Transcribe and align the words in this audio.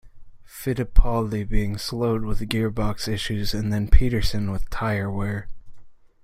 Fittipaldi 0.49 1.47
being 1.47 1.77
slowed 1.77 2.23
with 2.23 2.39
gearbox 2.49 3.07
issues, 3.07 3.53
and 3.53 3.71
then 3.71 3.87
Peterson 3.87 4.49
with 4.49 4.67
tyre 4.71 5.11
wear. 5.11 5.47